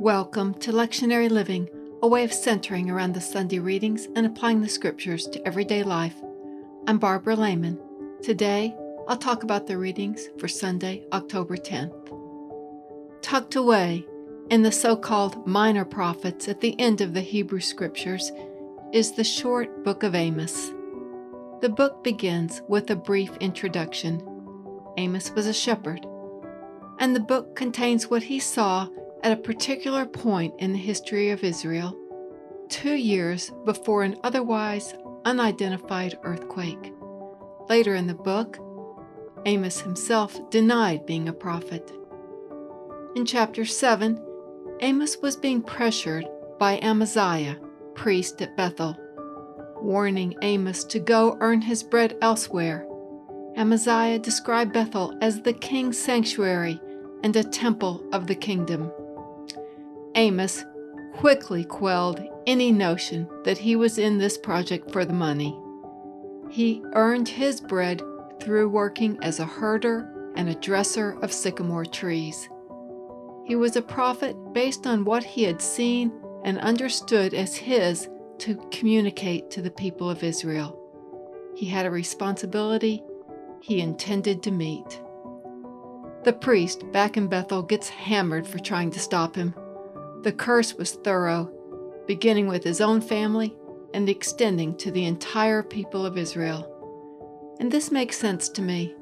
Welcome 0.00 0.54
to 0.60 0.70
Lectionary 0.70 1.28
Living, 1.28 1.68
a 2.02 2.06
way 2.06 2.22
of 2.22 2.32
centering 2.32 2.88
around 2.88 3.14
the 3.14 3.20
Sunday 3.20 3.58
readings 3.58 4.06
and 4.14 4.24
applying 4.24 4.60
the 4.60 4.68
scriptures 4.68 5.26
to 5.26 5.44
everyday 5.44 5.82
life. 5.82 6.14
I'm 6.86 6.98
Barbara 6.98 7.34
Lehman. 7.34 7.80
Today, 8.22 8.76
I'll 9.08 9.16
talk 9.16 9.42
about 9.42 9.66
the 9.66 9.76
readings 9.76 10.28
for 10.38 10.46
Sunday, 10.46 11.04
October 11.12 11.56
10th. 11.56 12.12
Tucked 13.22 13.56
away 13.56 14.06
in 14.50 14.62
the 14.62 14.70
so 14.70 14.94
called 14.94 15.44
minor 15.48 15.84
prophets 15.84 16.46
at 16.46 16.60
the 16.60 16.78
end 16.78 17.00
of 17.00 17.12
the 17.12 17.20
Hebrew 17.20 17.60
scriptures 17.60 18.30
is 18.92 19.10
the 19.10 19.24
short 19.24 19.82
book 19.82 20.04
of 20.04 20.14
Amos. 20.14 20.70
The 21.60 21.70
book 21.70 22.04
begins 22.04 22.62
with 22.68 22.88
a 22.92 22.96
brief 22.96 23.36
introduction. 23.38 24.22
Amos 24.96 25.32
was 25.32 25.48
a 25.48 25.52
shepherd, 25.52 26.06
and 27.00 27.16
the 27.16 27.20
book 27.20 27.56
contains 27.56 28.08
what 28.08 28.22
he 28.22 28.38
saw 28.38 28.88
at 29.22 29.32
a 29.32 29.42
particular 29.42 30.06
point 30.06 30.54
in 30.58 30.72
the 30.72 30.78
history 30.78 31.30
of 31.30 31.44
Israel, 31.44 31.96
two 32.68 32.94
years 32.94 33.50
before 33.64 34.02
an 34.02 34.16
otherwise 34.22 34.94
unidentified 35.24 36.18
earthquake. 36.22 36.92
Later 37.68 37.94
in 37.94 38.06
the 38.06 38.14
book, 38.14 38.58
Amos 39.46 39.80
himself 39.80 40.38
denied 40.50 41.06
being 41.06 41.28
a 41.28 41.32
prophet. 41.32 41.90
In 43.16 43.24
chapter 43.24 43.64
7, 43.64 44.22
Amos 44.80 45.18
was 45.18 45.36
being 45.36 45.62
pressured 45.62 46.26
by 46.58 46.78
Amaziah, 46.78 47.56
priest 47.94 48.40
at 48.42 48.56
Bethel, 48.56 48.96
warning 49.80 50.34
Amos 50.42 50.84
to 50.84 50.98
go 50.98 51.36
earn 51.40 51.60
his 51.60 51.82
bread 51.82 52.16
elsewhere. 52.22 52.86
Amaziah 53.56 54.18
described 54.18 54.72
Bethel 54.72 55.16
as 55.20 55.42
the 55.42 55.52
king's 55.52 55.98
sanctuary 55.98 56.80
and 57.24 57.34
a 57.34 57.42
temple 57.42 58.04
of 58.12 58.26
the 58.26 58.34
kingdom. 58.34 58.90
Amos 60.18 60.64
quickly 61.14 61.62
quelled 61.62 62.20
any 62.44 62.72
notion 62.72 63.28
that 63.44 63.56
he 63.56 63.76
was 63.76 63.98
in 63.98 64.18
this 64.18 64.36
project 64.36 64.90
for 64.90 65.04
the 65.04 65.12
money. 65.12 65.56
He 66.50 66.82
earned 66.94 67.28
his 67.28 67.60
bread 67.60 68.02
through 68.40 68.68
working 68.68 69.16
as 69.22 69.38
a 69.38 69.44
herder 69.44 70.32
and 70.34 70.48
a 70.48 70.56
dresser 70.56 71.16
of 71.22 71.32
sycamore 71.32 71.84
trees. 71.84 72.48
He 73.44 73.54
was 73.54 73.76
a 73.76 73.82
prophet 73.82 74.34
based 74.52 74.88
on 74.88 75.04
what 75.04 75.22
he 75.22 75.44
had 75.44 75.62
seen 75.62 76.10
and 76.42 76.58
understood 76.58 77.32
as 77.32 77.54
his 77.54 78.08
to 78.38 78.56
communicate 78.72 79.52
to 79.52 79.62
the 79.62 79.70
people 79.70 80.10
of 80.10 80.24
Israel. 80.24 80.76
He 81.54 81.66
had 81.66 81.86
a 81.86 81.92
responsibility 81.92 83.04
he 83.60 83.80
intended 83.80 84.42
to 84.42 84.50
meet. 84.50 85.00
The 86.24 86.32
priest 86.32 86.90
back 86.90 87.16
in 87.16 87.28
Bethel 87.28 87.62
gets 87.62 87.88
hammered 87.88 88.48
for 88.48 88.58
trying 88.58 88.90
to 88.90 88.98
stop 88.98 89.36
him. 89.36 89.54
The 90.22 90.32
curse 90.32 90.74
was 90.74 90.92
thorough, 90.92 91.50
beginning 92.08 92.48
with 92.48 92.64
his 92.64 92.80
own 92.80 93.00
family 93.00 93.54
and 93.94 94.08
extending 94.08 94.76
to 94.78 94.90
the 94.90 95.04
entire 95.04 95.62
people 95.62 96.04
of 96.04 96.18
Israel. 96.18 96.74
And 97.60 97.70
this 97.70 97.92
makes 97.92 98.18
sense 98.18 98.48
to 98.50 98.62
me. 98.62 98.94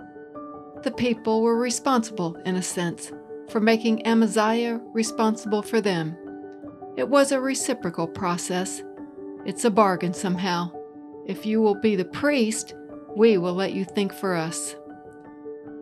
The 0.83 0.91
people 0.91 1.41
were 1.41 1.59
responsible, 1.59 2.37
in 2.45 2.57
a 2.57 2.63
sense, 2.63 3.13
for 3.49 3.61
making 3.61 4.07
Amaziah 4.07 4.81
responsible 4.93 5.63
for 5.63 5.81
them. 5.81 6.17
It 6.97 7.09
was 7.09 7.33
a 7.33 7.41
reciprocal 7.41 8.07
process. 8.07 8.83
It's 9.47 9.65
a 9.65 9.71
bargain 9.71 10.13
somehow. 10.13 10.71
If 11.27 11.47
you 11.47 11.63
will 11.63 11.75
be 11.81 11.97
the 11.97 12.05
priest, 12.05 12.75
we 13.17 13.39
will 13.39 13.55
let 13.55 13.73
you 13.73 13.87
think 13.87 14.13
for 14.13 14.35
us. 14.35 14.77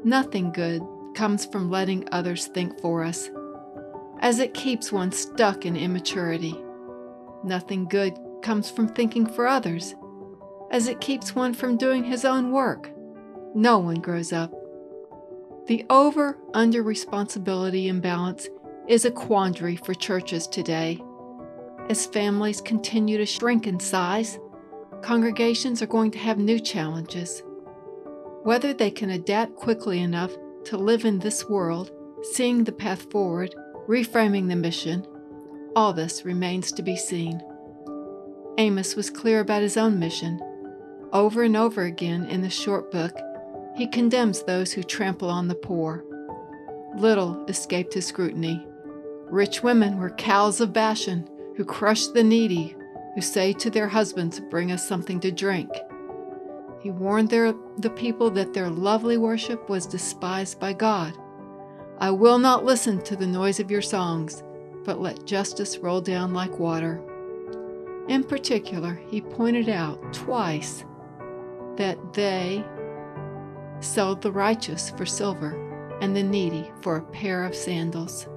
Nothing 0.05 0.53
good 0.53 0.81
comes 1.15 1.45
from 1.45 1.71
letting 1.71 2.09
others 2.13 2.47
think 2.47 2.81
for 2.81 3.03
us 3.03 3.31
as 4.21 4.39
it 4.39 4.55
keeps 4.55 4.93
one 4.93 5.13
stuck 5.13 5.67
in 5.67 5.77
immaturity. 5.77 6.57
Nothing 7.43 7.87
good 7.87 8.19
comes 8.43 8.71
from 8.71 8.89
thinking 8.89 9.27
for 9.27 9.47
others, 9.47 9.95
as 10.71 10.89
it 10.89 11.01
keeps 11.01 11.35
one 11.35 11.55
from 11.55 11.77
doing 11.77 12.05
his 12.05 12.25
own 12.25 12.51
work. 12.53 12.91
No 13.55 13.79
one 13.79 14.01
grows 14.01 14.33
up. 14.33 14.53
The 15.67 15.85
over 15.89 16.39
under 16.53 16.83
responsibility 16.83 17.89
imbalance 17.89 18.49
is 18.87 19.05
a 19.05 19.11
quandary 19.11 19.77
for 19.77 19.95
churches 19.95 20.47
today. 20.47 21.01
As 21.89 22.07
families 22.07 22.61
continue 22.61 23.17
to 23.19 23.27
shrink 23.27 23.67
in 23.67 23.81
size, 23.81 24.39
congregations 25.03 25.83
are 25.83 25.87
going 25.87 26.11
to 26.11 26.19
have 26.19 26.39
new 26.39 26.59
challenges. 26.59 27.43
Whether 28.43 28.75
they 28.75 28.91
can 28.91 29.11
adapt 29.11 29.57
quickly 29.57 30.01
enough 30.01 30.33
to 30.65 30.77
live 30.77 31.05
in 31.05 31.19
this 31.19 31.49
world, 31.49 31.93
seeing 32.23 32.65
the 32.65 32.73
path 32.73 33.11
forward, 33.11 33.55
reframing 33.87 34.49
the 34.49 34.57
mission, 34.57 35.07
all 35.77 35.93
this 35.93 36.25
remains 36.25 36.73
to 36.73 36.83
be 36.83 36.97
seen. 36.97 37.43
Amos 38.59 38.95
was 38.95 39.11
clear 39.11 39.41
about 39.41 39.63
his 39.63 39.77
own 39.77 39.99
mission. 39.99 40.41
Over 41.13 41.43
and 41.43 41.57
over 41.57 41.83
again 41.83 42.27
in 42.27 42.43
the 42.43 42.51
short 42.51 42.91
book, 42.91 43.17
he 43.77 43.87
condemns 43.87 44.43
those 44.43 44.73
who 44.73 44.83
trample 44.83 45.29
on 45.29 45.49
the 45.49 45.55
poor. 45.55 46.05
Little 46.97 47.45
escaped 47.47 47.95
his 47.95 48.07
scrutiny. 48.07 48.65
Rich 49.29 49.63
women 49.63 49.99
were 49.99 50.11
cows 50.11 50.61
of 50.61 50.73
Bashan 50.73 51.29
who 51.57 51.65
crush 51.65 52.07
the 52.09 52.23
needy, 52.23 52.77
who 53.15 53.21
say 53.21 53.53
to 53.55 53.71
their 53.71 53.89
husbands, 53.89 54.41
Bring 54.51 54.71
us 54.71 54.87
something 54.87 55.21
to 55.21 55.33
drink. 55.33 55.71
He 56.81 56.91
warned 56.91 57.31
their, 57.31 57.55
the 57.79 57.91
people 57.91 58.31
that 58.33 58.53
their 58.55 58.69
lovely 58.69 59.17
worship 59.17 59.69
was 59.69 59.87
despised 59.87 60.61
by 60.61 60.73
God. 60.73 61.15
I 62.05 62.11
will 62.11 62.39
not 62.39 62.67
listen 62.67 63.01
to 63.05 63.17
the 63.17 63.27
noise 63.27 63.61
of 63.61 63.71
your 63.71 63.81
songs, 63.81 64.43
but 64.85 65.01
let 65.01 65.25
justice 65.25 65.79
roll 65.79 66.03
down 66.03 66.35
like 66.35 66.59
water. 66.59 67.01
In 68.09 68.23
particular, 68.23 69.01
he 69.09 69.23
pointed 69.23 69.71
out 69.71 70.13
twice 70.13 70.85
that 71.77 71.97
they 72.13 72.63
sold 73.81 74.21
the 74.21 74.33
righteous 74.33 74.91
for 74.91 75.07
silver 75.07 75.57
and 76.03 76.15
the 76.15 76.23
needy 76.23 76.71
for 76.83 76.97
a 76.97 77.05
pair 77.05 77.43
of 77.43 77.55
sandals. 77.55 78.29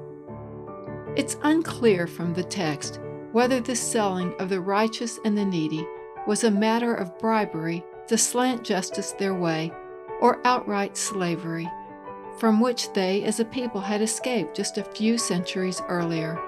It's 1.17 1.35
unclear 1.43 2.07
from 2.07 2.33
the 2.33 2.45
text 2.45 3.01
whether 3.33 3.59
the 3.59 3.75
selling 3.75 4.33
of 4.39 4.47
the 4.47 4.61
righteous 4.61 5.19
and 5.25 5.37
the 5.37 5.43
needy 5.43 5.85
was 6.25 6.45
a 6.45 6.51
matter 6.51 6.95
of 6.95 7.19
bribery 7.19 7.83
to 8.07 8.17
slant 8.17 8.63
justice 8.63 9.11
their 9.11 9.33
way 9.33 9.73
or 10.21 10.39
outright 10.45 10.95
slavery 10.95 11.69
from 12.37 12.59
which 12.59 12.91
they 12.93 13.23
as 13.23 13.39
a 13.39 13.45
people 13.45 13.81
had 13.81 14.01
escaped 14.01 14.55
just 14.55 14.77
a 14.77 14.83
few 14.83 15.17
centuries 15.17 15.81
earlier. 15.87 16.39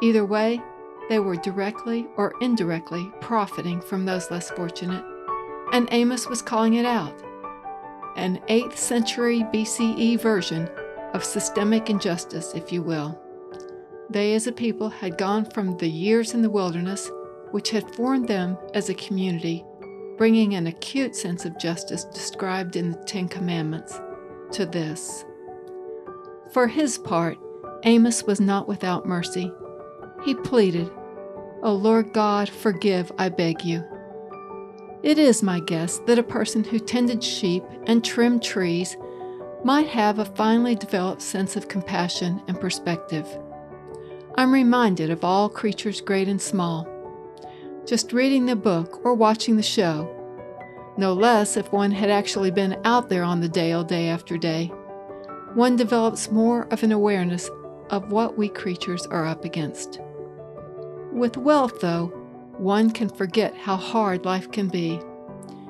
Either 0.00 0.24
way, 0.24 0.60
they 1.08 1.18
were 1.18 1.36
directly 1.36 2.06
or 2.16 2.34
indirectly 2.40 3.10
profiting 3.20 3.80
from 3.80 4.04
those 4.04 4.30
less 4.30 4.50
fortunate, 4.50 5.04
and 5.72 5.88
Amos 5.90 6.28
was 6.28 6.42
calling 6.42 6.74
it 6.74 6.84
out. 6.84 7.20
An 8.16 8.40
8th 8.48 8.76
century 8.76 9.44
BCE 9.52 10.20
version 10.20 10.68
of 11.14 11.24
systemic 11.24 11.90
injustice, 11.90 12.52
if 12.54 12.72
you 12.72 12.82
will. 12.82 13.18
They 14.10 14.34
as 14.34 14.46
a 14.46 14.52
people 14.52 14.88
had 14.88 15.18
gone 15.18 15.44
from 15.46 15.76
the 15.78 15.88
years 15.88 16.34
in 16.34 16.42
the 16.42 16.50
wilderness, 16.50 17.10
which 17.50 17.70
had 17.70 17.94
formed 17.94 18.28
them 18.28 18.56
as 18.74 18.88
a 18.88 18.94
community, 18.94 19.64
bringing 20.18 20.54
an 20.54 20.66
acute 20.66 21.16
sense 21.16 21.44
of 21.44 21.58
justice 21.58 22.04
described 22.04 22.76
in 22.76 22.92
the 22.92 22.98
Ten 22.98 23.28
Commandments 23.28 24.00
to 24.52 24.66
this. 24.66 25.24
For 26.52 26.66
his 26.66 26.98
part, 26.98 27.38
Amos 27.84 28.24
was 28.24 28.40
not 28.40 28.68
without 28.68 29.06
mercy. 29.06 29.52
He 30.24 30.34
pleaded, 30.34 30.90
O 31.62 31.72
Lord 31.72 32.12
God, 32.12 32.48
forgive, 32.48 33.10
I 33.18 33.28
beg 33.28 33.64
you. 33.64 33.84
It 35.02 35.18
is 35.18 35.42
my 35.42 35.60
guess 35.60 35.98
that 36.06 36.18
a 36.18 36.22
person 36.22 36.62
who 36.62 36.78
tended 36.78 37.24
sheep 37.24 37.64
and 37.86 38.04
trimmed 38.04 38.42
trees 38.42 38.96
might 39.64 39.88
have 39.88 40.18
a 40.18 40.24
finely 40.24 40.74
developed 40.74 41.22
sense 41.22 41.56
of 41.56 41.68
compassion 41.68 42.42
and 42.46 42.60
perspective. 42.60 43.26
I'm 44.36 44.52
reminded 44.52 45.10
of 45.10 45.24
all 45.24 45.48
creatures 45.48 46.00
great 46.00 46.28
and 46.28 46.40
small. 46.40 46.88
Just 47.84 48.12
reading 48.12 48.46
the 48.46 48.56
book 48.56 49.04
or 49.04 49.14
watching 49.14 49.56
the 49.56 49.62
show, 49.62 50.21
no 50.96 51.12
less 51.12 51.56
if 51.56 51.72
one 51.72 51.90
had 51.90 52.10
actually 52.10 52.50
been 52.50 52.80
out 52.84 53.08
there 53.08 53.24
on 53.24 53.40
the 53.40 53.48
dale 53.48 53.80
oh, 53.80 53.84
day 53.84 54.08
after 54.08 54.36
day. 54.36 54.66
One 55.54 55.76
develops 55.76 56.30
more 56.30 56.66
of 56.70 56.82
an 56.82 56.92
awareness 56.92 57.50
of 57.90 58.10
what 58.10 58.36
we 58.36 58.48
creatures 58.48 59.06
are 59.06 59.26
up 59.26 59.44
against. 59.44 60.00
With 61.12 61.36
wealth, 61.36 61.80
though, 61.80 62.06
one 62.58 62.90
can 62.90 63.08
forget 63.08 63.56
how 63.56 63.76
hard 63.76 64.24
life 64.24 64.50
can 64.50 64.68
be. 64.68 65.00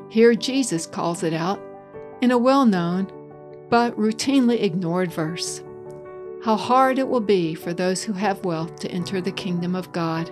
Here 0.08 0.34
Jesus 0.34 0.86
calls 0.86 1.22
it 1.22 1.32
out 1.32 1.60
in 2.20 2.30
a 2.30 2.38
well 2.38 2.66
known 2.66 3.10
but 3.70 3.96
routinely 3.96 4.62
ignored 4.62 5.10
verse. 5.10 5.62
How 6.44 6.56
hard 6.56 6.98
it 6.98 7.08
will 7.08 7.20
be 7.20 7.54
for 7.54 7.72
those 7.72 8.02
who 8.02 8.12
have 8.12 8.44
wealth 8.44 8.76
to 8.80 8.90
enter 8.90 9.20
the 9.20 9.32
kingdom 9.32 9.74
of 9.74 9.92
God. 9.92 10.30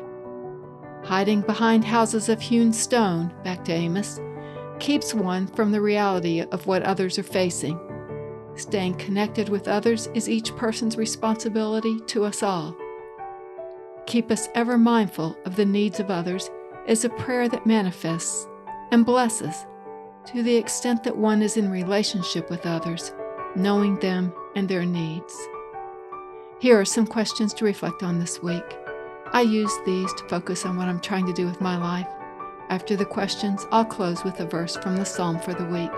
Hiding 1.04 1.40
behind 1.40 1.84
houses 1.84 2.28
of 2.28 2.40
hewn 2.42 2.72
stone, 2.72 3.32
back 3.42 3.64
to 3.64 3.72
Amos, 3.72 4.20
keeps 4.80 5.14
one 5.14 5.46
from 5.46 5.70
the 5.70 5.80
reality 5.80 6.40
of 6.40 6.66
what 6.66 6.82
others 6.82 7.18
are 7.18 7.22
facing. 7.22 7.78
Staying 8.56 8.94
connected 8.94 9.48
with 9.48 9.68
others 9.68 10.08
is 10.14 10.28
each 10.28 10.56
person's 10.56 10.96
responsibility 10.96 12.00
to 12.08 12.24
us 12.24 12.42
all. 12.42 12.76
keep 14.06 14.30
us 14.32 14.48
ever 14.56 14.76
mindful 14.76 15.36
of 15.44 15.54
the 15.54 15.64
needs 15.64 16.00
of 16.00 16.10
others 16.10 16.50
is 16.86 17.04
a 17.04 17.10
prayer 17.10 17.48
that 17.48 17.64
manifests 17.64 18.48
and 18.90 19.06
blesses 19.06 19.66
to 20.26 20.42
the 20.42 20.56
extent 20.56 21.04
that 21.04 21.16
one 21.16 21.42
is 21.42 21.56
in 21.56 21.70
relationship 21.70 22.50
with 22.50 22.66
others, 22.66 23.12
knowing 23.54 23.96
them 24.00 24.32
and 24.56 24.68
their 24.68 24.84
needs. 24.84 25.32
Here 26.58 26.78
are 26.78 26.84
some 26.84 27.06
questions 27.06 27.54
to 27.54 27.64
reflect 27.64 28.02
on 28.02 28.18
this 28.18 28.42
week. 28.42 28.76
I 29.32 29.42
use 29.42 29.72
these 29.86 30.12
to 30.14 30.28
focus 30.28 30.66
on 30.66 30.76
what 30.76 30.88
I'm 30.88 31.00
trying 31.00 31.26
to 31.26 31.32
do 31.32 31.46
with 31.46 31.60
my 31.60 31.78
life. 31.78 32.08
After 32.70 32.94
the 32.94 33.04
questions, 33.04 33.66
I'll 33.72 33.84
close 33.84 34.22
with 34.22 34.38
a 34.38 34.46
verse 34.46 34.76
from 34.76 34.96
the 34.96 35.04
psalm 35.04 35.40
for 35.40 35.52
the 35.52 35.64
week. 35.64 35.90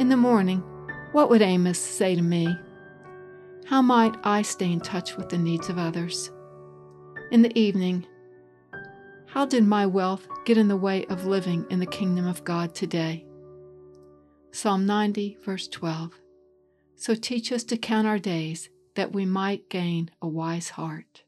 In 0.00 0.08
the 0.08 0.16
morning, 0.16 0.64
what 1.12 1.30
would 1.30 1.42
Amos 1.42 1.78
say 1.78 2.16
to 2.16 2.22
me? 2.22 2.58
How 3.66 3.80
might 3.80 4.16
I 4.24 4.42
stay 4.42 4.72
in 4.72 4.80
touch 4.80 5.16
with 5.16 5.28
the 5.28 5.38
needs 5.38 5.68
of 5.68 5.78
others? 5.78 6.32
In 7.30 7.42
the 7.42 7.56
evening, 7.56 8.04
how 9.26 9.46
did 9.46 9.64
my 9.64 9.86
wealth 9.86 10.26
get 10.44 10.58
in 10.58 10.66
the 10.66 10.76
way 10.76 11.06
of 11.06 11.26
living 11.26 11.64
in 11.70 11.78
the 11.78 11.86
kingdom 11.86 12.26
of 12.26 12.42
God 12.42 12.74
today? 12.74 13.24
Psalm 14.50 14.86
90, 14.86 15.38
verse 15.44 15.68
12. 15.68 16.14
So 16.96 17.14
teach 17.14 17.52
us 17.52 17.62
to 17.64 17.76
count 17.76 18.08
our 18.08 18.18
days 18.18 18.70
that 18.96 19.12
we 19.12 19.24
might 19.24 19.70
gain 19.70 20.10
a 20.20 20.26
wise 20.26 20.70
heart. 20.70 21.22